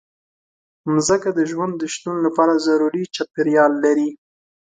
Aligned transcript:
مځکه 0.93 1.29
د 1.37 1.39
ژوند 1.51 1.73
د 1.77 1.83
شتون 1.93 2.15
لپاره 2.25 2.63
ضروري 2.67 3.03
چاپېریال 3.15 3.71
لري. 3.85 4.09